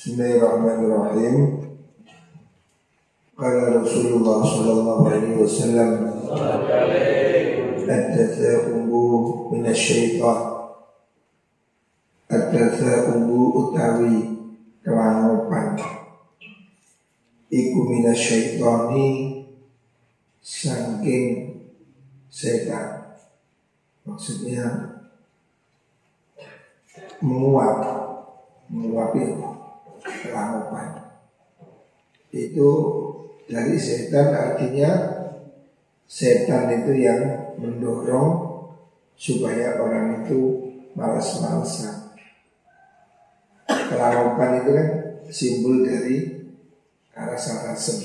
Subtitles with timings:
[0.00, 1.60] Bismillahirrahmanirrahim.
[3.36, 6.08] Qala Rasulullah sallallahu alaihi wasallam
[7.84, 10.40] At-tatha'ubu minasyaitan
[12.32, 14.40] At-tatha'ubu utawi
[14.80, 15.76] kelangopan
[17.52, 19.08] Iku minasyaitani
[20.40, 21.60] Sangking
[22.32, 23.20] setan.
[24.08, 24.64] Maksudnya
[27.20, 27.84] Menguap.
[28.72, 29.59] Menguap itu
[30.20, 30.88] Kelangopan.
[32.30, 32.68] Itu
[33.48, 35.18] dari setan artinya
[36.10, 38.50] Setan itu yang mendorong
[39.20, 42.16] Supaya orang itu malas-malasan.
[43.68, 44.88] Kelangopan itu kan
[45.28, 46.40] simbol dari
[47.12, 48.00] rasa rasa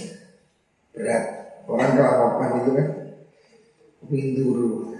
[0.92, 1.24] berat.
[1.66, 2.88] Orang kelangopan itu kan
[4.06, 4.94] winduru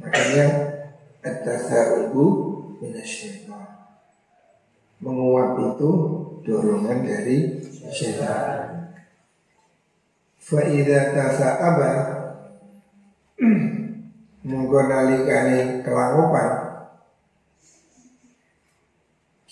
[0.00, 0.46] makanya
[1.20, 2.24] at-tasawubu
[2.80, 3.85] minasyaitan
[5.02, 5.90] menguap itu
[6.46, 7.60] dorongan dari
[7.92, 8.92] syaitan
[10.38, 11.90] fa idza tasa'aba
[14.48, 16.66] monggo nalikane kelangopan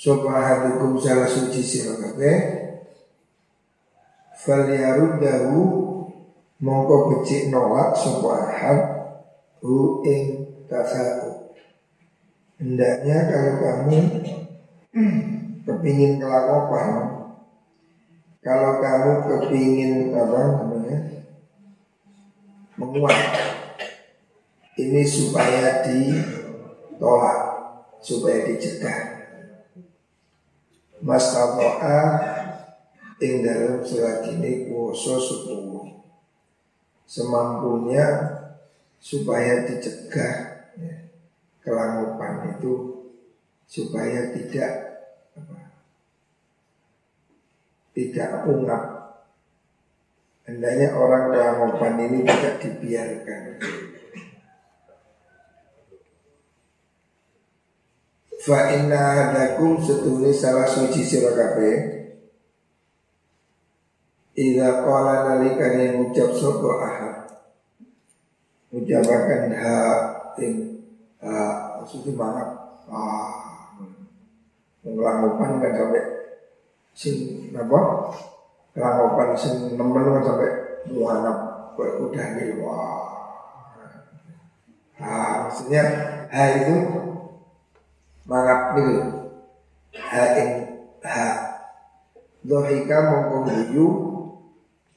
[0.05, 2.65] Sopa hadukum salah suci sira kabeh
[4.45, 5.57] Falyaruddahu
[6.61, 8.81] mongko becik nolak sapa ahad
[9.65, 11.57] hu ing tasau.
[12.61, 13.99] Hendaknya kalau kamu
[15.67, 16.91] kepingin kelakopan
[18.45, 20.99] kalau kamu kepingin apa namanya
[22.79, 23.19] menguat
[24.79, 27.39] ini supaya ditolak
[28.05, 29.01] supaya dicegah.
[31.01, 32.01] Mastafa'a
[33.21, 36.05] ing dalam surat ini kuoso sepuluh.
[37.09, 38.05] Semampunya
[39.01, 40.37] supaya dicegah
[40.77, 40.95] ya,
[42.57, 42.75] itu
[43.65, 44.84] supaya tidak
[47.95, 48.83] tidak ungap.
[50.45, 53.43] Hendaknya orang kelangupan ini tidak dibiarkan.
[58.45, 61.77] Fa inna hadakum setuni salah suci sira kabeh.
[64.37, 67.17] Ida qala nalikane ngucap sapa ahad.
[68.75, 69.77] Ucapakan ha
[70.43, 70.83] ing
[71.23, 71.35] ha
[71.81, 72.49] maksudnya banget
[72.91, 73.44] ah
[74.85, 76.05] ngelangupan kan sampai
[76.93, 77.17] sing
[77.57, 77.81] apa?
[78.77, 80.51] Ngelangupan sing nemen kan sampai
[80.93, 81.39] muhanap
[81.75, 83.09] kayak udah gitu wah.
[85.01, 85.83] Ha maksudnya
[86.31, 86.77] ha itu
[88.29, 89.01] mangap nih
[89.99, 90.51] ha ing
[91.03, 91.27] ha
[92.45, 93.87] dohika mongko guyu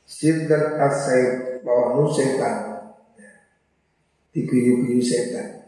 [0.03, 2.77] sirdan asai bawanu setan.
[4.35, 5.65] Diguyu-guyu setan.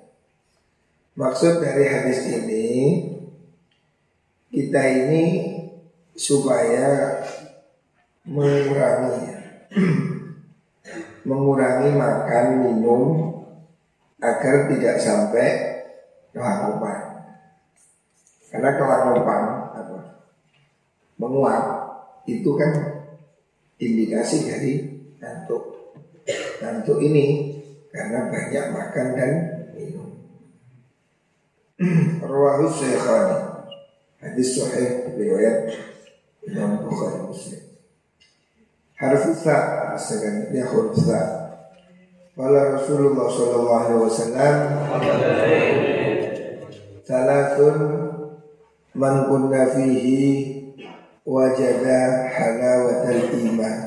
[1.17, 2.67] Maksud dari hadis ini
[4.49, 5.23] kita ini
[6.17, 7.21] supaya
[8.25, 9.29] mengurangi
[11.29, 13.03] mengurangi makan minum
[14.19, 15.47] agar tidak sampai
[16.33, 17.09] kelakuan
[18.49, 19.41] karena kelangopan
[19.77, 19.97] apa,
[21.21, 21.65] menguap
[22.25, 22.71] itu kan
[23.77, 24.73] indikasi dari
[25.21, 25.93] ngantuk.
[26.57, 27.57] Ngantuk ini
[27.93, 29.31] karena banyak makan dan
[29.77, 30.09] minum.
[32.25, 33.48] Rawahu Syekhani
[34.19, 35.71] Hadis sahih riwayat
[36.43, 37.63] Imam Bukhari Muslim.
[38.99, 39.55] Harf sa
[39.95, 41.39] sebenarnya huruf sa.
[42.35, 44.55] Wala Rasulullah sallallahu alaihi wasallam
[47.07, 47.77] Salatun
[48.95, 50.23] man kunna fihi
[51.27, 53.77] wajada halawatal iman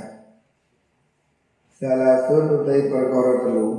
[1.77, 3.71] Salatun utai perkara telu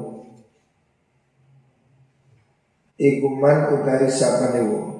[2.97, 4.92] Ikuman utari sapa niwu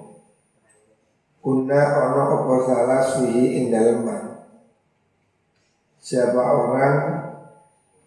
[1.44, 4.08] Kuna ono opo salah suhi ing dalem
[6.00, 6.96] Siapa orang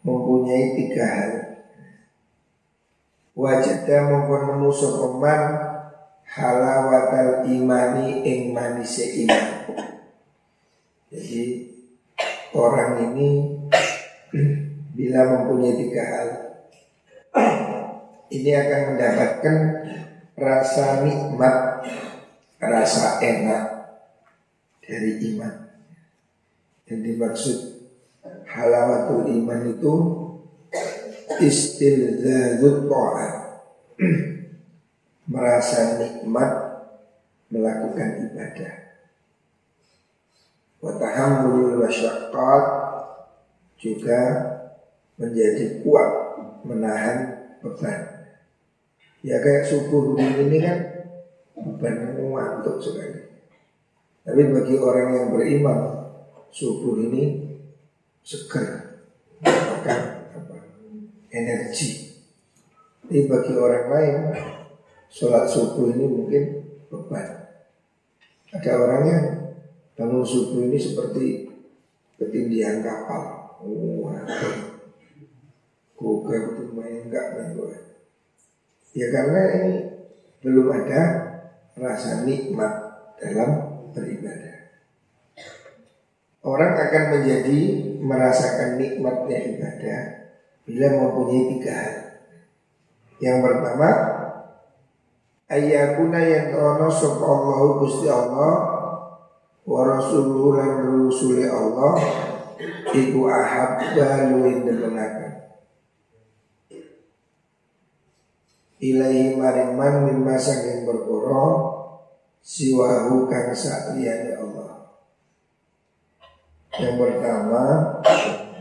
[0.01, 1.33] mempunyai tiga hal
[3.37, 5.41] Wajadah mempunyai sokoman
[6.25, 9.77] halawatal imani ing manise iman.
[11.13, 11.45] Jadi
[12.57, 13.61] orang ini
[14.97, 16.29] bila mempunyai tiga hal
[18.33, 19.57] ini akan mendapatkan
[20.37, 21.57] rasa nikmat,
[22.61, 23.65] rasa enak
[24.81, 25.55] dari iman.
[26.87, 27.59] Yang dimaksud
[28.47, 29.95] halawatul iman itu
[31.43, 33.35] istilzazut ta'at
[35.33, 36.51] merasa nikmat
[37.51, 38.73] melakukan ibadah.
[40.79, 42.65] Watahamulul wasyaqqat
[43.77, 44.21] juga
[45.19, 46.11] menjadi kuat
[46.63, 48.31] menahan beban.
[49.27, 50.96] Ya kayak subuh ini kan
[51.67, 53.21] beban ngantuk sekali.
[54.27, 55.79] Tapi bagi orang yang beriman
[56.51, 57.47] subuh ini
[58.27, 59.03] segar,
[59.43, 60.01] makan
[60.35, 60.57] apa,
[61.31, 62.19] energi.
[63.03, 64.15] Tapi bagi orang lain
[65.11, 66.43] sholat subuh ini mungkin
[66.91, 67.51] beban.
[68.51, 69.25] Ada orang yang
[69.95, 71.51] bangun subuh ini seperti
[72.19, 73.59] ketindihan kapal.
[73.63, 74.11] Oh,
[75.97, 76.39] Gue
[76.77, 77.73] main enggak main gue.
[78.93, 79.73] Ya karena ini
[80.45, 81.26] belum ada
[81.77, 82.73] rasa nikmat
[83.21, 83.51] dalam
[83.93, 84.57] beribadah.
[86.47, 87.61] Orang akan menjadi
[88.01, 90.01] merasakan nikmatnya ibadah
[90.65, 91.97] bila mempunyai tiga hal.
[93.17, 93.91] Yang pertama,
[95.51, 98.55] ayakuna yang tono sop Allah gusti Allah
[99.67, 100.55] wa rasuluhu
[100.87, 101.99] rusuli Allah
[102.95, 105.36] iku ahabba luwih demenaken
[108.81, 111.45] ilahi maring man mimma saking berkoro
[112.45, 114.95] siwahu kang sakliyane Allah.
[116.77, 117.63] Yang pertama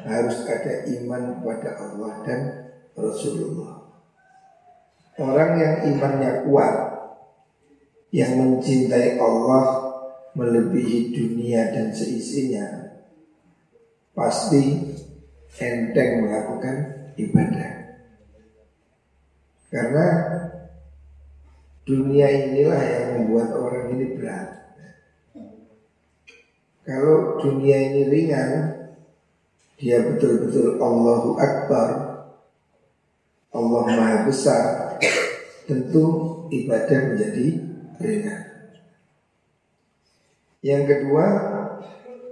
[0.05, 2.39] harus ada iman kepada Allah dan
[2.95, 3.83] Rasulullah.
[5.15, 6.75] Orang yang imannya kuat,
[8.11, 9.63] yang mencintai Allah
[10.35, 12.91] melebihi dunia dan seisinya,
[14.11, 14.91] pasti
[15.59, 16.75] enteng melakukan
[17.15, 17.64] ibadah.
[19.69, 20.05] Karena
[21.85, 24.73] Dunia inilah yang membuat orang ini berat.
[26.81, 28.49] Kalau dunia ini ringan,
[29.77, 31.89] dia betul-betul Allahu Akbar,
[33.53, 34.97] Allah Maha Besar,
[35.69, 36.05] tentu
[36.49, 37.47] ibadah menjadi
[38.01, 38.41] ringan.
[40.65, 41.25] Yang kedua,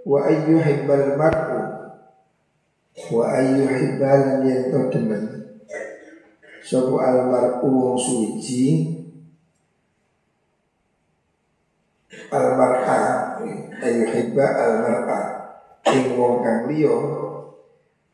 [0.02, 1.62] wa ayyuhibbal mar'u
[3.14, 5.43] wa ayyuhibbal yanto demen.
[6.64, 8.88] Sopo al mar'u wong suci.
[12.32, 13.00] Al mar'a
[13.84, 15.20] ayyuhibba al mar'a
[15.92, 16.96] ing wong kang liya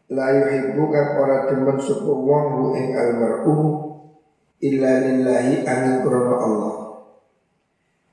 [0.09, 3.55] la yuhibbu kang ora demen sapa wong hu ing al mar'u
[4.65, 6.77] illa lillahi amin krono Allah.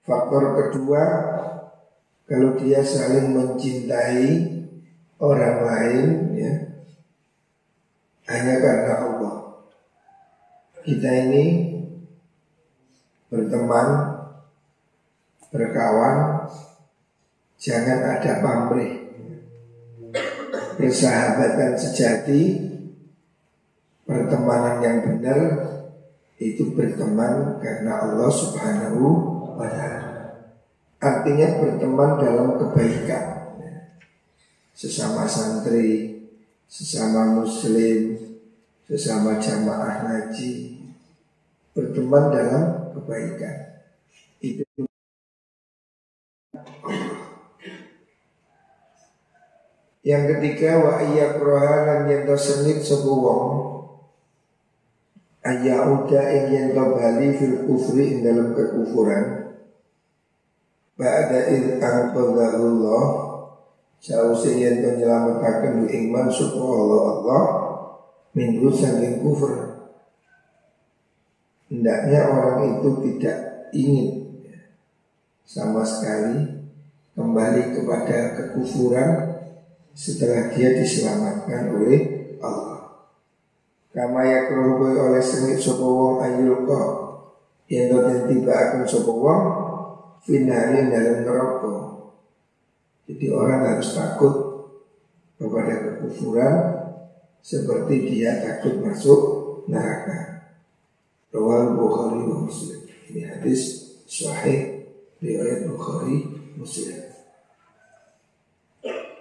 [0.04, 1.02] Faktor kedua
[2.28, 4.52] kalau dia saling mencintai
[5.16, 6.06] orang lain
[6.36, 6.52] ya
[8.26, 8.94] hanya karena
[10.86, 11.74] kita ini
[13.26, 14.22] berteman
[15.50, 16.46] berkawan
[17.58, 19.02] jangan ada pamrih
[20.78, 22.70] persahabatan sejati
[24.06, 25.40] pertemanan yang benar
[26.38, 29.02] itu berteman karena Allah Subhanahu
[29.58, 30.46] wa taala.
[31.00, 33.56] Artinya berteman dalam kebaikan.
[34.76, 36.28] Sesama santri,
[36.68, 38.20] sesama muslim,
[38.84, 40.75] sesama jamaah ngaji
[41.76, 42.64] berteman dalam
[42.96, 43.56] kebaikan.
[44.40, 44.64] Itu
[50.06, 53.44] Yang ketiga wa ayyakraha lan yen senit sapa wong.
[55.42, 59.50] Ayyauda ing yen bali fil kufri ing dalam kekufuran.
[60.94, 63.04] Ba'da id anqadahullah
[63.98, 67.44] sause yen to nyelametaken iman sapa Allah Allah.
[68.30, 69.65] Minggu saking kufur
[71.86, 74.42] hendaknya orang itu tidak ingin
[75.46, 76.66] sama sekali
[77.14, 79.38] kembali kepada kekufuran
[79.94, 83.06] setelah dia diselamatkan oleh Allah.
[83.94, 86.82] Kama yakruhu oleh sengit sopo wong ayulqa
[87.70, 89.42] yang dan tiba akan sopo wong
[90.26, 92.02] finari dalam neraka.
[93.06, 94.34] Jadi orang harus takut
[95.38, 96.54] kepada kekufuran
[97.46, 99.20] seperti dia takut masuk
[99.70, 100.35] neraka.
[101.36, 102.80] Rawal Bukhari wa Muslim.
[103.12, 104.88] Ini hadis sahih
[105.20, 106.24] riwayat Bukhari
[106.56, 106.96] Muslim.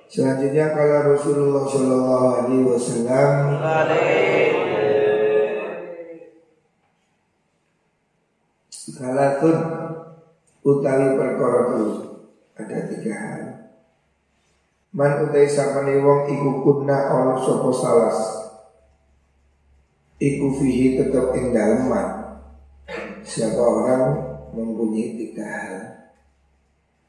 [0.07, 3.31] Selanjutnya kalau Rasulullah Shallallahu Alaihi Wasallam
[8.71, 9.57] Salatun
[10.63, 11.61] utawi perkara
[12.55, 13.43] ada tiga hal.
[14.95, 18.44] Man utai sapane wong iku kunna ono sopo salas.
[20.15, 22.39] Iku fihi tetap ing daleman.
[23.25, 24.03] Siapa orang
[24.55, 25.75] mempunyai tiga hal.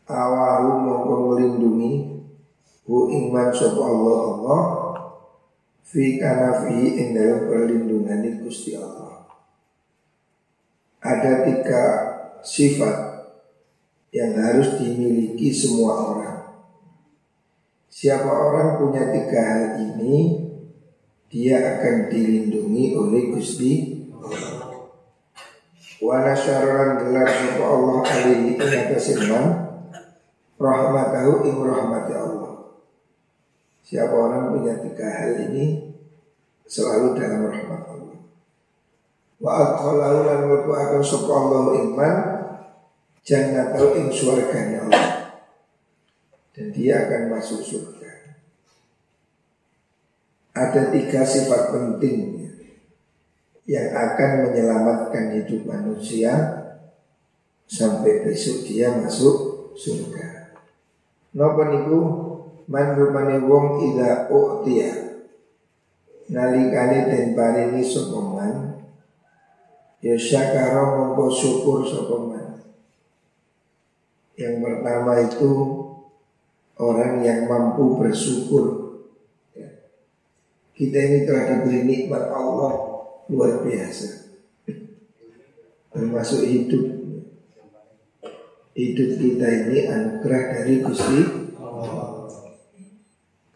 [0.06, 2.16] Awahu mongko melindungi
[2.86, 4.62] Hu iman sapa Allah Allah
[5.82, 9.26] fi kanafi ing dalam perlindungan Gusti Allah.
[11.02, 11.82] Ada tiga
[12.46, 13.26] sifat
[14.14, 16.38] yang harus dimiliki semua orang.
[17.90, 20.45] Siapa orang punya tiga hal ini,
[21.26, 23.72] dia akan dilindungi oleh Gusti
[24.14, 24.90] Allah.
[25.96, 26.22] Wa
[27.00, 29.16] gelar sapa Allah alaihi ing atas
[30.60, 32.52] rahmatahu ing rahmati Allah.
[33.86, 35.94] Siapa orang punya tiga hal ini
[36.66, 38.18] selalu dalam rahmat Allah.
[39.40, 42.16] Wa adkhalahu lan mlebu akan sapa Allah iman
[43.24, 45.08] jannatahu ing surganya Allah.
[46.52, 47.95] Dan dia akan masuk surga.
[50.56, 52.48] Ada tiga sifat penting
[53.68, 56.32] yang akan menyelamatkan hidup manusia
[57.68, 60.56] sampai besok dia masuk surga.
[61.36, 62.00] Napa niku
[62.72, 65.20] man rupane wong ida uktia
[66.32, 68.80] nalikane den paringi sapa man
[70.00, 72.16] ya syakara mongko syukur sapa.
[74.36, 75.52] Yang pertama itu
[76.76, 78.85] orang yang mampu bersyukur
[80.76, 82.72] kita ini telah diberi nikmat Allah
[83.32, 84.28] luar biasa.
[85.96, 86.84] Termasuk hidup.
[88.76, 91.20] Hidup kita ini anugerah dari Gusti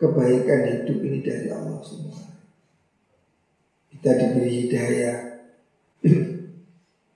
[0.00, 2.24] Kebaikan hidup ini dari Allah semua.
[3.92, 5.16] Kita diberi hidayah.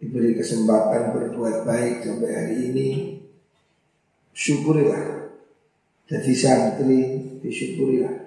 [0.04, 2.88] Diberi kesempatan berbuat baik sampai hari ini.
[4.36, 5.32] Syukurilah.
[6.04, 7.00] Jadi santri
[7.40, 8.23] disyukurilah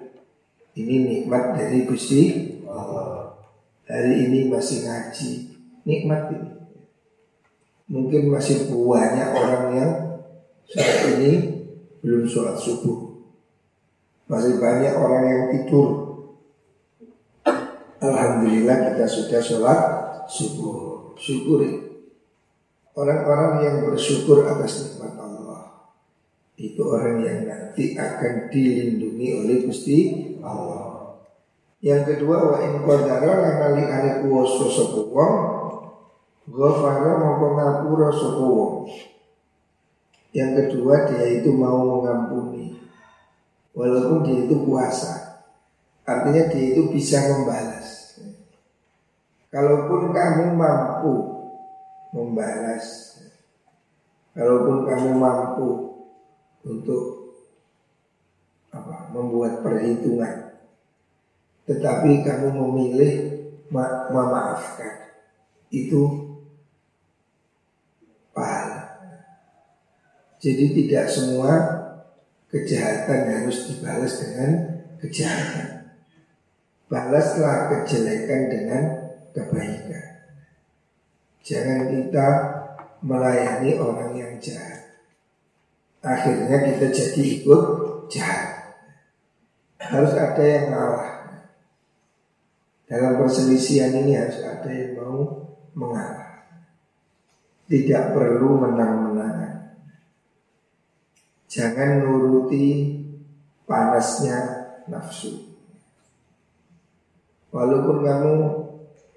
[0.78, 3.34] ini nikmat dari Gusti Allah.
[3.88, 5.30] Hari ini masih ngaji,
[5.82, 6.52] nikmat ini.
[7.88, 9.92] Mungkin masih banyak orang yang
[10.68, 11.64] saat ini
[12.04, 13.16] belum sholat subuh.
[14.28, 15.88] Masih banyak orang yang tidur.
[17.98, 19.80] Alhamdulillah kita sudah sholat
[20.30, 21.10] subuh.
[21.18, 21.88] Syukuri.
[22.94, 25.38] Orang-orang yang bersyukur atas nikmat Allah
[26.58, 29.98] itu orang yang nanti akan dilindungi oleh Gusti
[30.48, 30.84] Allah.
[31.84, 35.34] Yang kedua wa in qadara lan ali kuwasa sapa wong
[36.48, 38.76] ghafara mongko ngapura sapa wong.
[40.32, 42.80] Yang kedua dia itu mau mengampuni
[43.76, 45.44] walaupun dia itu puasa.
[46.08, 48.16] Artinya dia itu bisa membalas.
[49.52, 51.14] Kalaupun kamu mampu
[52.12, 53.08] membalas
[54.38, 55.68] Kalaupun kamu mampu
[56.62, 57.17] untuk
[58.72, 59.08] apa?
[59.12, 60.48] Membuat perhitungan.
[61.68, 63.12] Tetapi kamu memilih
[63.68, 65.12] ma memaafkan.
[65.68, 66.32] Itu
[68.32, 68.96] pahala.
[70.40, 71.52] Jadi tidak semua
[72.48, 74.50] kejahatan harus dibalas dengan
[75.02, 75.92] kejahatan.
[76.88, 78.82] Balaslah kejelekan dengan
[79.36, 80.04] kebaikan.
[81.44, 82.28] Jangan kita
[83.04, 85.04] melayani orang yang jahat.
[86.00, 87.62] Akhirnya kita jadi ikut
[88.08, 88.57] jahat
[89.78, 91.10] harus ada yang ngalah.
[92.88, 95.18] Dalam perselisihan ini harus ada yang mau
[95.76, 96.50] mengalah.
[97.68, 99.76] Tidak perlu menang-menangan.
[101.48, 102.96] Jangan nuruti
[103.68, 104.38] panasnya
[104.88, 105.48] nafsu.
[107.52, 108.34] Walaupun kamu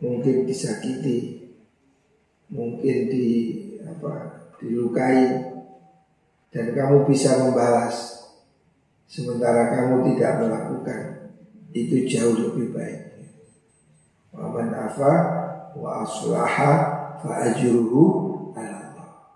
[0.04, 1.52] mungkin disakiti,
[2.52, 3.28] mungkin di
[3.84, 5.52] apa dilukai,
[6.52, 8.21] dan kamu bisa membalas
[9.12, 11.02] Sementara kamu tidak melakukan
[11.76, 13.00] Itu jauh lebih baik.
[14.32, 15.14] Wa man afa
[15.76, 16.74] wa aslaha
[17.20, 18.04] fa ajruhu
[18.56, 19.32] Allah.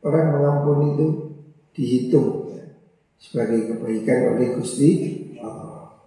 [0.00, 1.06] Orang mengampuni itu
[1.76, 2.64] dihitung ya,
[3.20, 4.88] sebagai kebaikan oleh Gusti
[5.36, 6.00] Allah.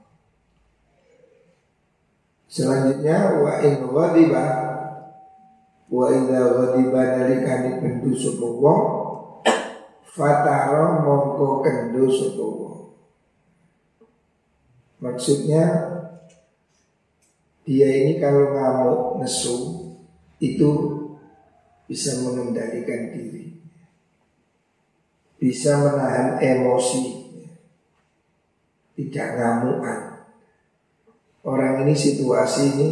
[2.50, 4.46] Selanjutnya wa in ghadiba
[5.86, 8.81] wa idza ghadiba nalikani bendu sapa wong
[10.01, 12.66] fatara mongko kendo sapa
[14.97, 15.63] Maksudnya
[17.67, 19.55] dia ini kalau ngamuk nesu
[20.41, 20.71] itu
[21.85, 23.59] bisa mengendalikan diri,
[25.37, 27.03] bisa menahan emosi,
[28.97, 29.99] tidak ngamukan.
[31.47, 32.89] Orang ini situasi ini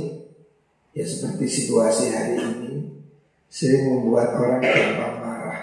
[0.96, 2.72] ya seperti situasi hari ini
[3.52, 5.60] sering membuat orang gampang marah.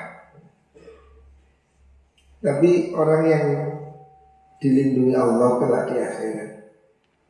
[2.45, 3.47] Tapi orang yang
[4.63, 6.51] dilindungi Allah kelak di akhirat.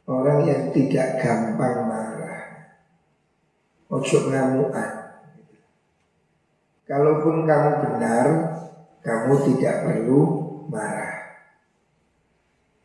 [0.04, 2.44] Orang yang tidak gampang marah.
[3.88, 4.92] Ojo ngamuan.
[6.84, 8.26] Kalaupun kamu benar,
[9.00, 10.20] kamu tidak perlu
[10.68, 11.40] marah.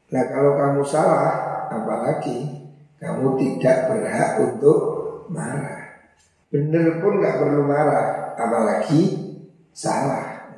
[0.07, 2.71] Nah kalau kamu salah, apalagi
[3.03, 4.79] kamu tidak berhak untuk
[5.27, 6.07] marah.
[6.47, 9.01] Benar pun nggak perlu marah, apalagi
[9.75, 10.55] salah.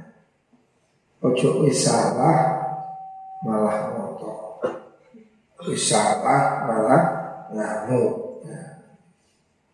[1.26, 2.49] Ojo salah,
[3.44, 4.40] malah ngotot.
[5.76, 7.04] Salah malah
[7.52, 8.44] ngamuk.
[8.48, 8.62] Ya,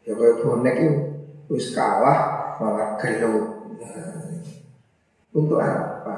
[0.05, 0.91] ya kayak bonek itu
[1.49, 3.77] wis kalah malah gelut.
[3.81, 3.95] Ya.
[5.35, 6.17] Untuk apa?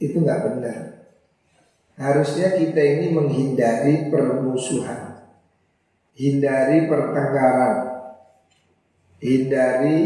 [0.00, 0.80] Itu nggak benar.
[1.96, 5.16] Harusnya kita ini menghindari permusuhan,
[6.12, 7.76] hindari pertengkaran,
[9.16, 10.00] hindari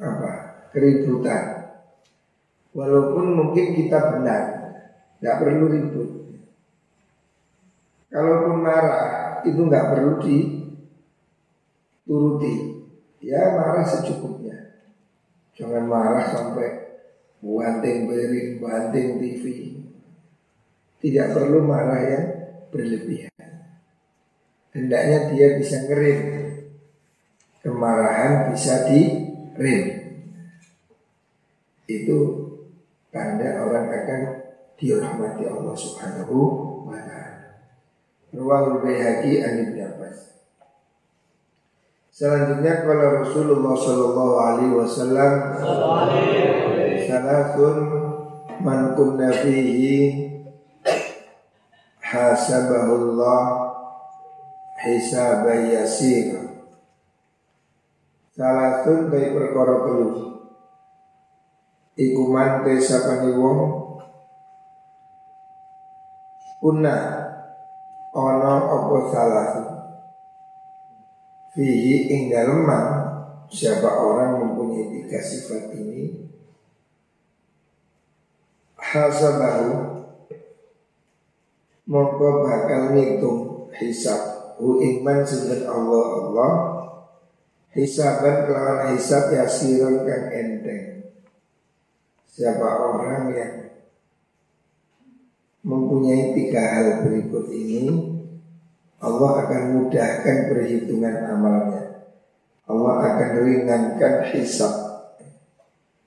[0.00, 0.32] apa
[0.72, 1.55] keributan.
[2.76, 4.42] Walaupun mungkin kita benar,
[5.24, 6.28] nggak perlu ribut.
[8.12, 10.20] Kalaupun marah itu nggak perlu
[12.04, 12.54] dituruti,
[13.24, 14.76] ya marah secukupnya.
[15.56, 17.00] Jangan marah sampai
[17.40, 19.72] banting piring, banting TV.
[21.00, 22.28] Tidak perlu marah yang
[22.68, 23.32] berlebihan.
[24.76, 26.20] Hendaknya dia bisa ngerim.
[27.64, 29.84] Kemarahan bisa direm.
[31.88, 32.45] Itu
[33.16, 34.20] tanda orang akan
[34.76, 36.36] dirahmati Allah Subhanahu
[36.84, 37.64] wa taala.
[38.36, 40.36] Ruang Baihaqi an Ibnu Abbas.
[42.12, 45.32] Selanjutnya kalau Rasulullah Shallallahu Alaihi Wasallam
[47.08, 47.76] Salasun
[48.60, 50.24] man kunna fihi
[52.00, 53.40] hasabahullah
[54.80, 56.40] hisaban yasir
[58.32, 59.84] Salasun dari perkara
[61.96, 63.60] Iku man te sapani wong?
[66.60, 66.96] Kuna.
[68.16, 69.68] Ono opo salasun
[71.52, 72.64] Fihi ing dalem
[73.52, 76.28] Siapa orang mempunyai tiga sifat ini?
[78.80, 79.96] Hasabahu.
[81.86, 84.18] Mongko bakal ngitung hisab
[84.58, 86.52] Hu iman sinten Allah Allah
[87.70, 90.95] Hisaban kelawan hisab yasiran kan enteng
[92.36, 93.54] Siapa orang yang
[95.66, 97.90] Mempunyai tiga hal berikut ini
[99.02, 102.06] Allah akan mudahkan perhitungan amalnya.
[102.70, 104.70] Allah akan ringankan hisab.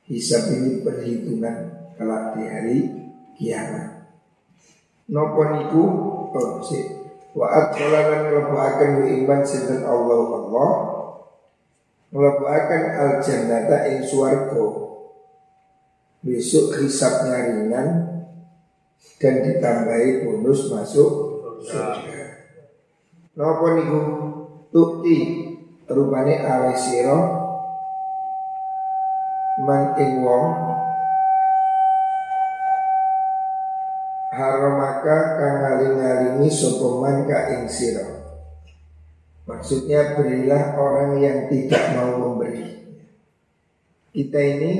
[0.07, 2.79] Hisab ini perhitungan kelak di hari
[3.35, 4.07] kiamat.
[5.11, 5.83] Nopo niku?
[6.31, 6.79] Oh, si
[7.35, 10.71] Wa adkhalan ngelebuakan iman sinten Allah Allah.
[12.15, 14.88] Ngelebuakan al jannata ing suarko
[16.19, 17.89] Besok hisabnya ringan
[19.19, 21.11] Dan ditambahi bonus masuk
[21.63, 22.19] surga.
[23.35, 24.01] Napa niku?
[24.71, 25.17] Tukti.
[25.87, 27.17] Rupane awe sira.
[29.63, 30.47] Man ing wong.
[34.31, 38.07] Haramaka kang ngaling-ngalingi sapa man ka ing sira.
[39.43, 42.87] Maksudnya berilah orang yang tidak mau memberi.
[44.15, 44.73] Kita ini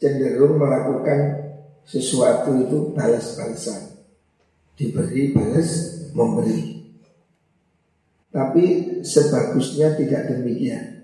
[0.00, 1.52] cenderung melakukan
[1.84, 4.00] sesuatu itu balas-balasan
[4.74, 6.80] Diberi balas memberi
[8.30, 8.64] tapi
[9.02, 11.02] sebagusnya tidak demikian.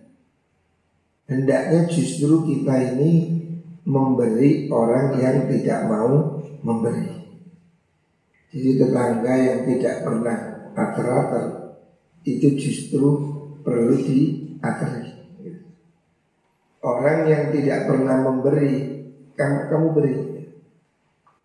[1.26, 3.34] Hendaknya justru kita ini
[3.82, 7.18] memberi orang yang tidak mau memberi.
[8.54, 10.38] Jadi tetangga yang tidak pernah
[10.78, 11.44] ater-ater
[12.22, 13.06] itu justru
[13.66, 15.15] perlu diateri.
[16.86, 19.02] Orang yang tidak pernah memberi,
[19.34, 20.14] kamu, kamu beri.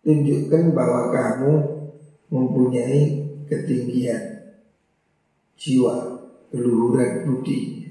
[0.06, 1.52] Tunjukkan bahwa kamu
[2.30, 3.02] mempunyai
[3.50, 4.54] ketinggian
[5.58, 6.22] jiwa,
[6.54, 7.90] keluhuran budi.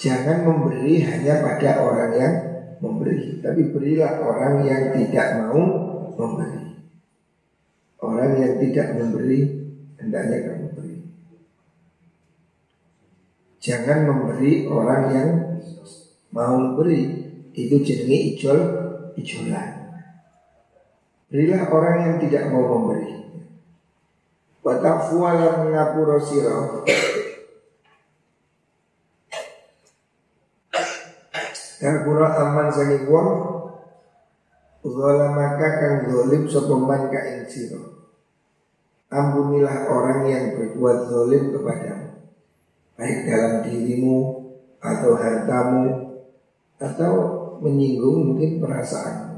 [0.00, 2.34] Jangan memberi hanya pada orang yang
[2.80, 5.60] memberi, tapi berilah orang yang tidak mau
[6.16, 6.72] memberi.
[8.00, 9.40] Orang yang tidak memberi
[10.00, 10.96] hendaknya kamu beri.
[13.60, 15.30] Jangan memberi orang yang
[16.34, 18.58] mau memberi itu jenenge ijol
[19.14, 20.02] ijolan.
[21.30, 23.22] Berilah orang yang tidak mau memberi.
[24.64, 26.56] Watafuwa lan ngapura sira
[31.84, 33.30] Ngapura aman saking wong
[35.36, 37.76] maka kang zolim sopeman ka ing sira
[39.12, 42.24] Ampunilah orang yang berbuat zolim kepadamu
[42.96, 44.48] Baik dalam dirimu
[44.80, 46.03] atau hartamu
[46.82, 47.12] Atau
[47.62, 49.34] menyinggung mungkin perasaanmu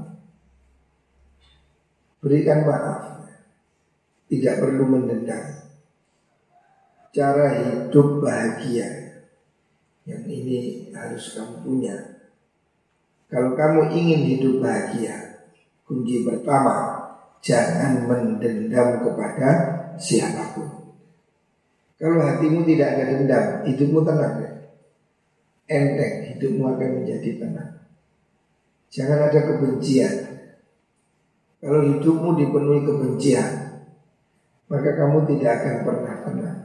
[2.27, 3.23] Berikan maaf
[4.27, 5.63] tidak perlu mendendam.
[7.15, 9.23] Cara hidup bahagia
[10.11, 11.95] yang ini harus kamu punya.
[13.31, 15.47] Kalau kamu ingin hidup bahagia,
[15.87, 16.99] kunci pertama
[17.39, 19.51] jangan mendendam kepada
[19.95, 20.99] siapa pun.
[21.95, 24.67] Kalau hatimu tidak ada dendam, hidupmu tenang.
[25.71, 27.73] Enteng, hidupmu akan menjadi tenang.
[28.93, 30.15] Jangan ada kebencian.
[31.65, 33.51] Kalau hidupmu dipenuhi kebencian,
[34.69, 36.61] maka kamu tidak akan pernah tenang.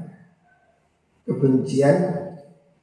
[1.24, 1.98] Kebencian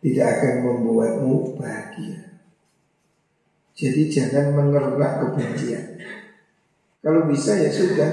[0.01, 2.41] tidak akan membuatmu bahagia.
[3.79, 6.03] Jadi jangan mengernak kebencian.
[6.99, 8.11] Kalau bisa ya sudah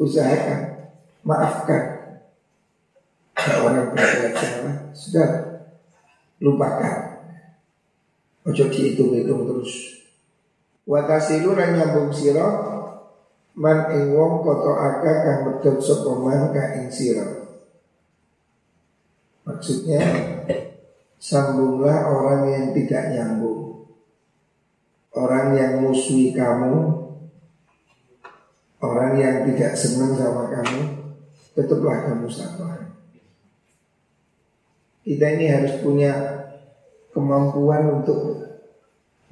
[0.00, 0.88] usahakan
[1.20, 1.84] maafkan.
[3.36, 5.28] Kalau orang berbuat salah sudah
[6.40, 7.11] lupakan.
[8.42, 10.02] Ojo dihitung-hitung terus.
[10.82, 12.46] Watasilu lan nyambung sira
[13.54, 16.10] man ing wong koto aga kang medhot sapa
[16.50, 17.26] ka ing sira.
[19.46, 20.02] Maksudnya
[21.22, 23.86] sambunglah orang yang tidak nyambung.
[25.12, 26.88] Orang yang musuhi kamu,
[28.80, 30.82] orang yang tidak senang sama kamu,
[31.52, 32.96] tetaplah kamu sabar.
[35.04, 36.41] Kita ini harus punya
[37.12, 38.42] kemampuan untuk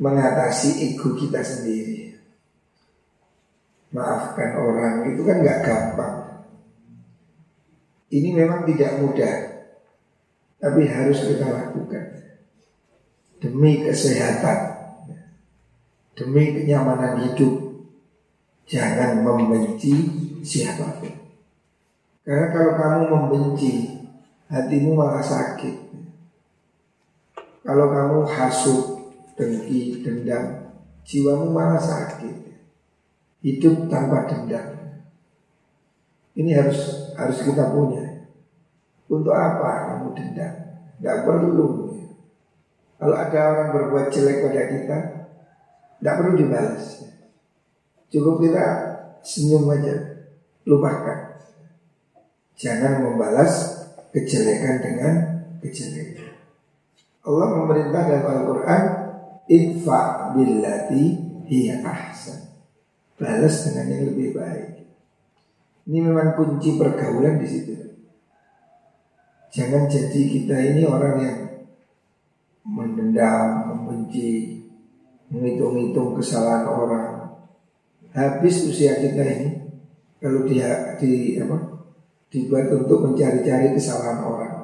[0.00, 2.16] mengatasi ego kita sendiri.
[3.90, 6.16] Maafkan orang itu kan nggak gampang.
[8.10, 9.34] Ini memang tidak mudah,
[10.62, 12.20] tapi harus kita lakukan
[13.40, 14.58] demi kesehatan,
[16.14, 17.72] demi kenyamanan hidup.
[18.70, 19.90] Jangan membenci
[20.46, 21.10] siapa pun.
[22.22, 23.98] Karena kalau kamu membenci,
[24.46, 25.90] hatimu malah sakit.
[27.60, 28.84] Kalau kamu hasut,
[29.36, 30.72] dengki, dendam,
[31.04, 32.48] jiwamu malah sakit.
[33.40, 35.00] Hidup tanpa dendam.
[36.36, 38.28] Ini harus harus kita punya.
[39.10, 40.54] Untuk apa kamu dendam?
[41.00, 41.90] Gak perlu.
[43.00, 44.98] Kalau ada orang berbuat jelek pada kita,
[45.96, 46.84] tidak perlu dibalas.
[48.12, 48.64] Cukup kita
[49.24, 50.20] senyum aja,
[50.68, 51.40] lupakan.
[52.60, 55.12] Jangan membalas kejelekan dengan
[55.64, 56.29] kejelekan.
[57.20, 58.84] Allah memerintah dalam Al-Quran
[59.50, 61.04] Idfa billati
[61.50, 62.54] hiya ahsan.
[63.18, 64.86] Balas dengan yang lebih baik.
[65.90, 67.74] Ini memang kunci pergaulan di situ.
[69.50, 71.38] Jangan jadi kita ini orang yang
[72.60, 74.62] Mendendam, membenci
[75.34, 77.10] Menghitung-hitung kesalahan orang.
[78.14, 79.48] Habis usia kita ini
[80.22, 81.58] Kalau dia di apa
[82.30, 84.59] dibuat untuk mencari-cari kesalahan orang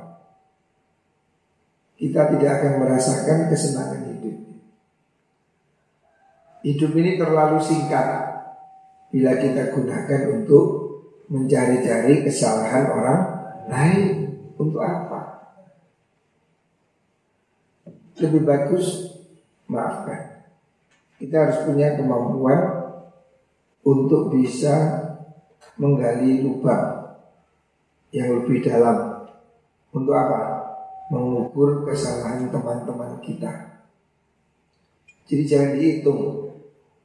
[2.07, 4.37] kita tidak akan merasakan kesenangan hidup.
[6.63, 8.07] Hidup ini terlalu singkat
[9.11, 10.65] bila kita gunakan untuk
[11.27, 13.21] mencari-cari kesalahan orang
[13.67, 14.03] lain.
[14.57, 15.51] Untuk apa?
[18.23, 19.13] Lebih bagus
[19.69, 20.47] maafkan.
[21.19, 22.87] Kita harus punya kemampuan
[23.83, 25.05] untuk bisa
[25.77, 27.19] menggali lubang
[28.15, 29.29] yang lebih dalam.
[29.93, 30.56] Untuk apa?
[31.11, 33.87] Mengukur kesalahan teman-teman kita.
[35.27, 36.23] Jadi jangan dihitung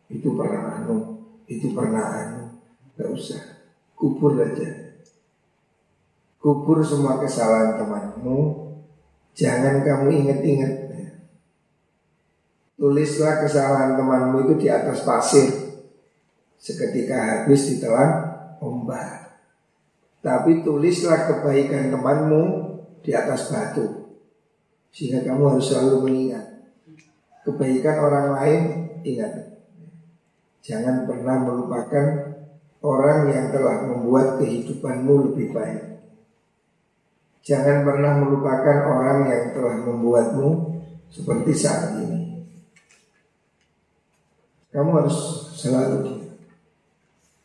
[0.09, 2.43] itu pernah anu, itu pernah anu,
[2.93, 3.41] nggak usah,
[3.97, 4.93] kubur aja.
[6.41, 8.37] Kubur semua kesalahan temanmu,
[9.37, 10.73] jangan kamu inget-inget.
[12.81, 15.53] Tulislah kesalahan temanmu itu di atas pasir,
[16.57, 18.09] seketika habis ditelan
[18.57, 19.37] ombak.
[20.25, 22.70] Tapi tulislah kebaikan temanmu
[23.01, 23.85] di atas batu.
[24.93, 26.45] Sehingga kamu harus selalu mengingat.
[27.41, 28.61] Kebaikan orang lain
[29.01, 29.61] ingat.
[30.61, 32.05] Jangan pernah melupakan
[32.85, 35.81] orang yang telah membuat kehidupanmu lebih baik.
[37.41, 40.49] Jangan pernah melupakan orang yang telah membuatmu
[41.09, 42.45] seperti saat ini.
[44.69, 45.17] Kamu harus
[45.57, 46.21] selalu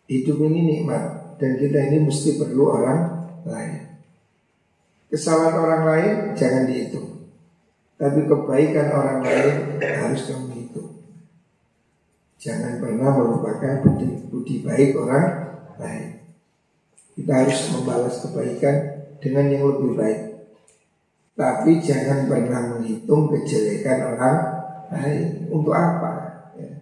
[0.07, 3.01] Hidup ini nikmat Dan kita ini mesti perlu orang
[3.43, 3.76] lain
[5.17, 7.33] Kesalahan orang lain jangan dihitung.
[7.97, 10.93] Tapi kebaikan orang lain harus kamu hitung.
[12.37, 16.21] Jangan pernah melupakan budi, budi baik orang lain.
[17.17, 18.77] Kita harus membalas kebaikan
[19.17, 20.21] dengan yang lebih baik.
[21.33, 24.37] Tapi jangan pernah menghitung kejelekan orang
[24.93, 25.49] lain.
[25.49, 26.13] Untuk apa?
[26.61, 26.77] Ya.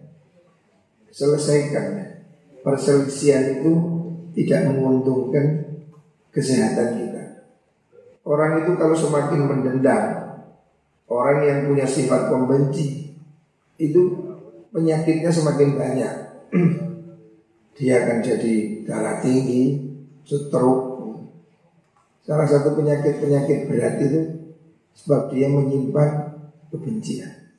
[1.07, 2.19] Selesaikan.
[2.67, 3.71] Perselisihan itu
[4.35, 5.79] tidak menguntungkan
[6.35, 7.24] kesehatan kita.
[8.25, 10.03] Orang itu kalau semakin mendendam
[11.05, 13.13] Orang yang punya sifat pembenci
[13.77, 14.01] Itu
[14.73, 16.13] penyakitnya semakin banyak.
[17.77, 19.93] Dia akan jadi darah tinggi
[20.25, 21.21] Stroke.
[22.25, 24.21] Salah satu penyakit-penyakit berat itu
[24.95, 26.39] Sebab dia menyimpan
[26.71, 27.51] kebencian.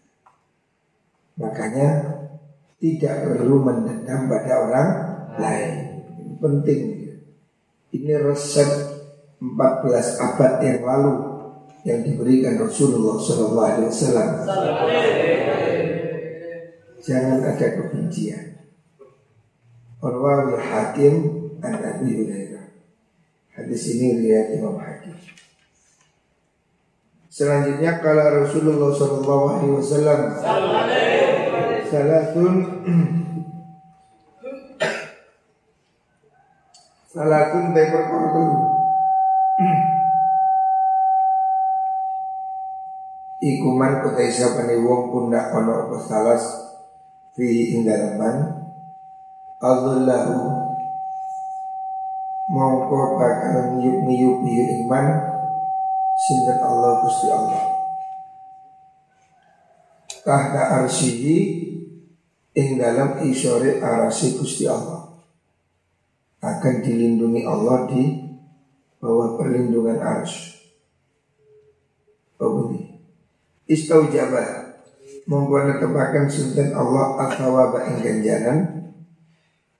[1.37, 2.17] Makanya
[2.81, 4.89] tidak perlu mendendam pada orang
[5.37, 5.73] lain.
[6.41, 6.83] Penting.
[7.93, 8.96] Ini resep
[9.37, 11.13] 14 abad yang lalu
[11.85, 14.31] yang diberikan Rasulullah Wasallam.
[17.05, 18.57] Jangan ada kebencian.
[20.03, 21.15] Warwal Hakim
[21.63, 22.67] an Abi Hurairah.
[23.55, 25.15] Hadis ini riwayat Imam Hakim.
[27.31, 30.21] Selanjutnya kalau Rasulullah Sallallahu Alaihi Wasallam
[31.85, 32.55] Salatun
[37.13, 38.76] Salatun te perkara.
[43.41, 46.45] Iku man kutai sapane wong pundak ono apa salas
[47.33, 48.65] fi ing dalaman.
[49.57, 50.37] Allahu
[52.53, 54.45] mongko bakal ngiyup ngiyup
[54.85, 55.07] iman
[56.21, 57.65] sinten Allah Gusti Allah.
[60.21, 61.37] Tahta arsihi
[62.53, 65.17] ing dalam isore arasi Gusti Allah.
[66.45, 68.26] Akan dilindungi Allah di
[69.07, 70.59] bawah perlindungan ars.
[72.43, 72.99] Oh ini.
[73.71, 74.67] Istaujabah
[75.27, 78.59] membuat netepakan sinten Allah athawaba ing ganjaran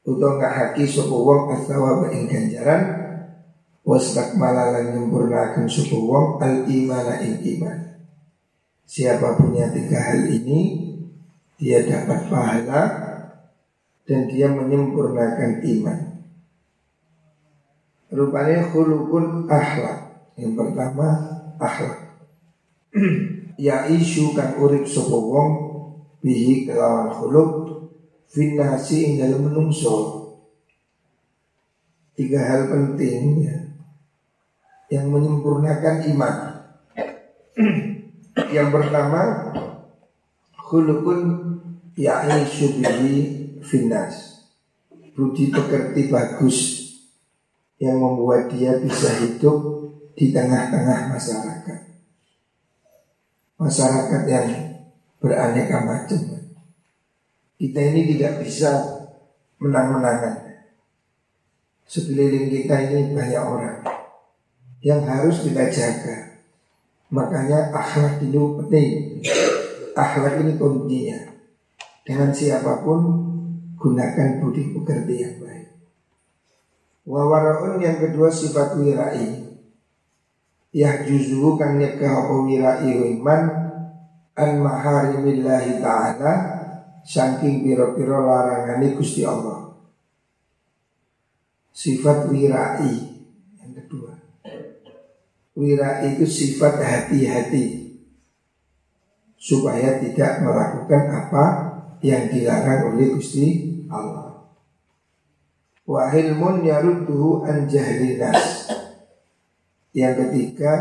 [0.07, 2.83] utawa ngahaki sapa wong athawaba ing ganjaran
[3.87, 7.79] wastakmala lan nyempurnakan sapa wong al imana ing iman.
[8.87, 10.87] Siapa punya tiga hal ini
[11.59, 12.83] dia dapat pahala
[14.07, 16.16] dan dia menyempurnakan iman.
[18.07, 20.31] Rupanya khulukun akhlak.
[20.39, 21.07] Yang pertama
[21.59, 22.23] akhlak.
[23.67, 25.51] ya isu kan urip sapa wong
[26.23, 27.51] bihi kelawan khuluk
[28.31, 30.23] finasi ing dalam menungso.
[32.17, 33.57] Tiga hal penting ya,
[34.89, 36.37] yang menyempurnakan iman.
[38.57, 39.53] yang pertama
[40.55, 41.21] khulukun
[41.99, 43.17] ya isu bihi
[43.67, 44.47] finas.
[45.17, 46.86] Budi pekerti bagus
[47.77, 49.59] yang membuat dia bisa hidup
[50.17, 51.87] di tengah-tengah masyarakat
[53.57, 54.49] masyarakat yang
[55.21, 56.21] beraneka macam.
[57.57, 58.73] Kita ini tidak bisa
[59.57, 60.45] menang-menangan.
[61.89, 63.81] Sekeliling kita ini banyak orang
[64.85, 66.45] yang harus kita jaga.
[67.09, 69.25] Makanya akhlak itu penting.
[69.97, 71.33] Akhlak ini kuncinya.
[72.05, 73.01] Dengan siapa pun
[73.81, 75.66] gunakan budi pekerti yang baik.
[77.07, 79.47] Wawaraun yang kedua sifat wirai
[80.75, 83.43] yahjuzu kang nyegah apa wirai iman
[84.35, 86.33] an maharimillahi ta'ala
[87.07, 89.71] saking piro-piro larangane Gusti Allah.
[91.71, 92.91] Sifat wirai
[93.63, 94.11] yang kedua.
[95.55, 97.87] Wirai itu sifat hati-hati
[99.39, 101.45] supaya tidak melakukan apa
[102.03, 104.26] yang dilarang oleh Gusti Allah.
[105.87, 108.67] Wa ilmun yarudduhu an jahlinas
[109.95, 110.75] yang ketiga,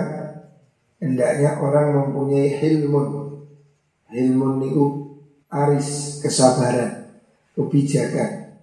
[1.00, 3.38] hendaknya orang mempunyai hilmun.
[4.12, 4.86] Hilmun itu
[5.48, 7.16] aris kesabaran,
[7.54, 8.58] kebijakan.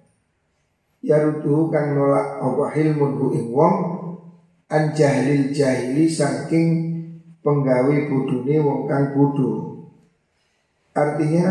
[1.02, 3.76] Ya rutuh kang nolak apa hilmun hu ing wong
[4.70, 6.66] an jahilil jahili saking
[7.42, 9.82] penggawe budune wong kang budu.
[10.94, 11.48] Artinya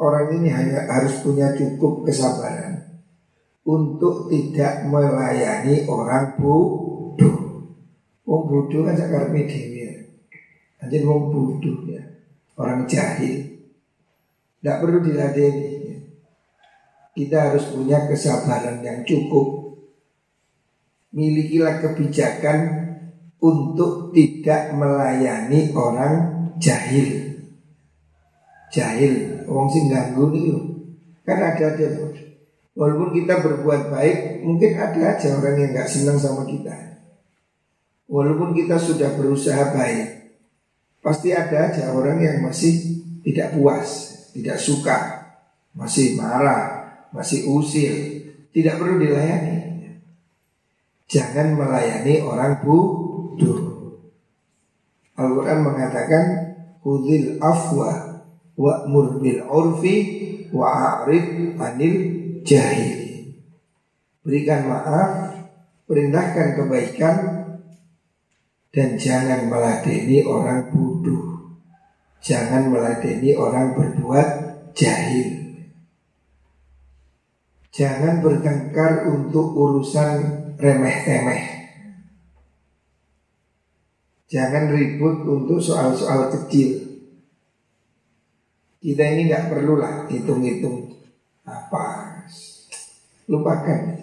[0.00, 2.63] orang ini hanya harus punya cukup kesabaran
[3.64, 7.36] untuk tidak melayani orang bodoh.
[8.24, 9.88] Wong bodoh kan sakar dhewe.
[10.80, 12.00] Anjir wong bodoh ya.
[12.60, 13.64] Orang jahil.
[14.60, 15.72] Tidak perlu diladeni.
[17.14, 19.76] Kita harus punya kesabaran yang cukup.
[21.14, 22.58] Milikilah kebijakan
[23.38, 26.14] untuk tidak melayani orang
[26.58, 27.38] jahil.
[28.74, 30.50] Jahil, wong sing ganggu nih
[31.22, 31.86] Kan ada ada
[32.74, 36.94] Walaupun kita berbuat baik, mungkin ada aja orang yang nggak senang sama kita.
[38.04, 40.36] Walaupun kita sudah berusaha baik
[41.00, 43.88] Pasti ada aja orang yang masih tidak puas
[44.36, 45.24] Tidak suka
[45.72, 46.84] Masih marah
[47.16, 47.92] Masih usil
[48.52, 49.56] Tidak perlu dilayani
[51.08, 53.60] Jangan melayani orang bodoh
[55.16, 56.24] Al-Quran mengatakan
[56.84, 58.20] Hudil afwa
[58.54, 59.96] Wa'mur bil urfi
[60.52, 61.96] Wa'arid anil
[62.44, 63.00] jahil.
[64.24, 65.34] Berikan maaf
[65.84, 67.16] Perintahkan kebaikan
[68.72, 71.60] dan jangan meladeni orang bodoh.
[72.24, 74.28] Jangan meladeni orang berbuat
[74.72, 75.60] jahil.
[77.68, 80.16] Jangan bertengkar untuk urusan
[80.56, 81.44] remeh-temeh.
[84.32, 86.80] Jangan ribut untuk soal-soal kecil.
[88.80, 90.96] Kita ini nggak perlulah hitung-hitung
[91.44, 92.03] apa
[93.24, 93.96] Lupakan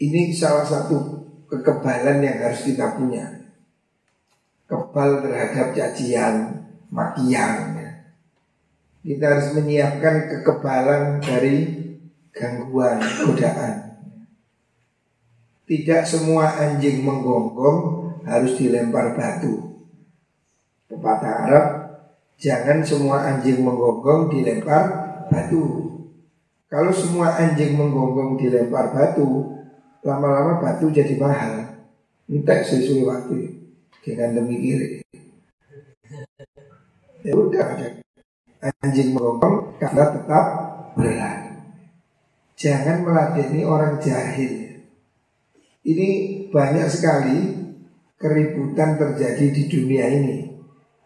[0.00, 3.24] Ini salah satu kekebalan yang harus kita punya.
[4.64, 7.78] Kebal terhadap cacian, makian.
[7.78, 7.90] Ya.
[9.04, 11.56] Kita harus menyiapkan kekebalan dari
[12.34, 13.74] gangguan, godaan.
[15.64, 17.80] Tidak semua anjing menggonggong
[18.24, 19.84] harus dilempar batu.
[20.88, 21.66] Pepatah Arab,
[22.36, 24.84] jangan semua anjing menggonggong dilempar
[25.32, 25.83] batu.
[26.74, 29.46] Kalau semua anjing menggonggong dilempar batu,
[30.02, 31.70] lama-lama batu jadi mahal.
[32.26, 33.62] Entek sesuai waktu
[34.02, 35.06] dengan demi kiri.
[37.22, 37.94] Ya udah
[38.82, 40.46] anjing menggonggong karena tetap
[40.98, 41.62] berlari.
[42.58, 44.82] Jangan meladeni orang jahil.
[45.86, 46.08] Ini
[46.50, 47.54] banyak sekali
[48.18, 50.58] keributan terjadi di dunia ini.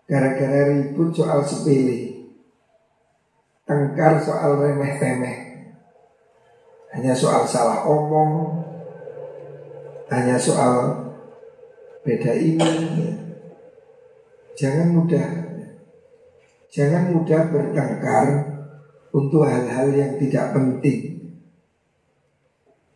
[0.08, 2.24] Gara-gara ribut soal sepele.
[3.68, 5.47] Tengkar soal remeh-temeh.
[6.96, 8.64] Hanya soal salah omong.
[10.08, 10.96] Hanya soal
[12.00, 12.72] beda ini.
[14.56, 15.28] Jangan mudah.
[16.72, 18.26] Jangan mudah bertengkar
[19.12, 21.18] untuk hal-hal yang tidak penting.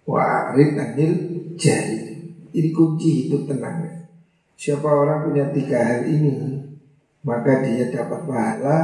[0.02, 1.12] Wa'arid anil
[1.54, 3.86] jahil Ini kunci hidup tenang
[4.58, 6.58] Siapa orang punya tiga hal ini
[7.22, 8.78] Maka dia dapat pahala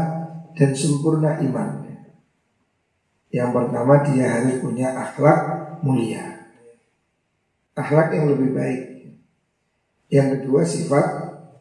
[0.55, 1.88] Dan sempurna imannya
[3.29, 5.41] Yang pertama dia harus punya akhlak
[5.85, 6.49] mulia
[7.77, 8.83] Akhlak yang lebih baik
[10.09, 11.07] Yang kedua sifat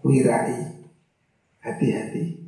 [0.01, 0.88] wirai
[1.60, 2.39] Hati-hati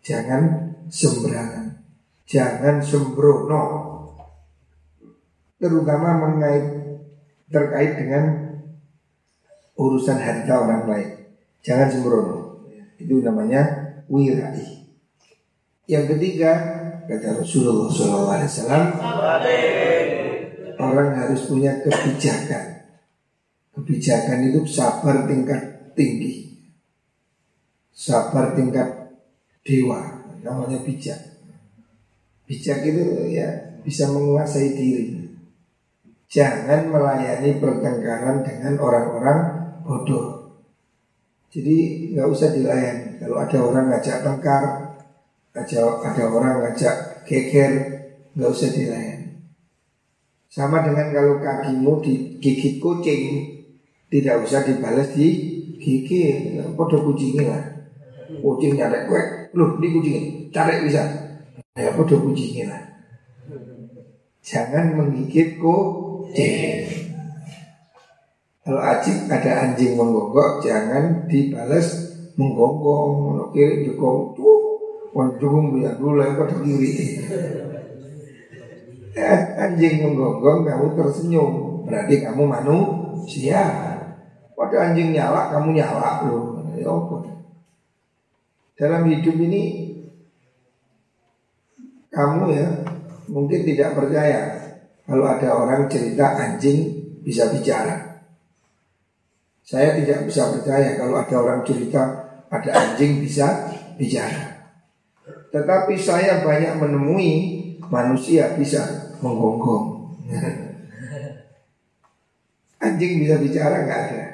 [0.00, 1.84] Jangan sembarangan
[2.24, 3.84] Jangan sembrono
[5.64, 6.66] terutama mengait
[7.48, 8.24] terkait dengan
[9.80, 11.10] urusan harta orang lain.
[11.64, 12.38] Jangan sembrono.
[13.00, 13.62] Itu namanya
[14.12, 14.84] wirai.
[15.88, 16.52] Yang ketiga
[17.04, 18.84] kata Rasulullah SAW,
[20.80, 22.84] orang harus punya kebijakan.
[23.74, 26.62] Kebijakan itu sabar tingkat tinggi,
[27.90, 29.18] sabar tingkat
[29.66, 31.18] dewa, namanya bijak.
[32.44, 35.24] Bijak itu ya bisa menguasai diri.
[36.28, 39.38] Jangan melayani pertengkaran dengan orang-orang
[39.86, 40.44] bodoh.
[41.54, 43.22] Jadi nggak usah dilayani.
[43.22, 44.64] Kalau ada orang ngajak tengkar,
[45.54, 47.72] ada, ada orang ngajak geger,
[48.34, 49.38] nggak usah dilayani.
[50.50, 53.22] Sama dengan kalau kakimu digigit kucing,
[54.10, 55.26] tidak usah dibalas di
[55.78, 57.64] gigi, podo kucingnya lah.
[58.34, 59.22] Kucing nyarek kue,
[59.54, 61.02] loh ini kucingnya, cari bisa.
[61.74, 62.82] Ya podo kucingnya lah.
[64.42, 67.04] Jangan menggigit kucing
[68.64, 74.56] kalau ajik ada anjing menggonggok jangan dibalas menggonggong kiri jukong tuh
[75.14, 76.90] Wanjung biar dulu pada kiri
[79.14, 81.52] eh, Anjing menggonggong kamu tersenyum.
[81.86, 83.62] Berarti kamu manusia.
[84.58, 86.58] Pada anjing nyala kamu nyala loh.
[86.74, 86.90] Ya
[88.74, 89.62] Dalam hidup ini
[92.10, 92.66] Kamu ya
[93.30, 94.64] Mungkin tidak percaya
[95.04, 98.24] kalau ada orang cerita anjing bisa bicara.
[99.64, 102.02] Saya tidak bisa percaya kalau ada orang cerita
[102.48, 104.53] ada anjing bisa bicara.
[105.54, 107.30] Tetapi saya banyak menemui
[107.86, 110.18] manusia bisa menggonggong.
[112.84, 114.24] anjing bisa bicara nggak ada.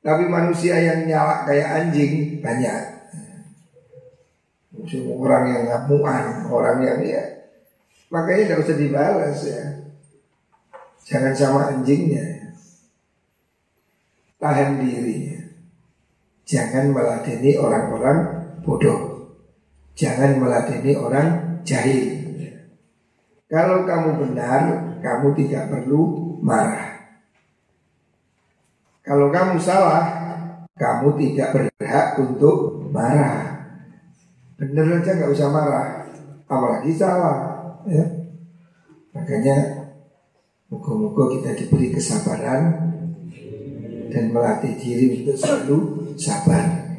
[0.00, 2.98] Tapi manusia yang nyala kayak anjing banyak.
[5.06, 7.22] Orang yang ngamuan, orang yang ya
[8.10, 9.62] makanya tidak usah dibalas ya.
[11.06, 12.54] Jangan sama anjingnya.
[14.40, 15.36] Tahan diri.
[16.42, 18.18] Jangan meladeni orang-orang
[18.66, 19.09] bodoh.
[20.00, 22.16] Jangan meladeni orang jahil.
[23.52, 24.62] Kalau kamu benar,
[25.04, 26.96] kamu tidak perlu marah.
[29.04, 30.04] Kalau kamu salah,
[30.80, 33.68] kamu tidak berhak untuk marah.
[34.56, 36.08] Benar aja nggak usah marah,
[36.48, 37.36] apalagi salah.
[37.84, 38.04] Ya.
[39.10, 39.80] Makanya
[40.70, 42.94] Moga-moga kita diberi kesabaran
[44.06, 45.78] dan melatih diri untuk selalu
[46.14, 46.89] sabar.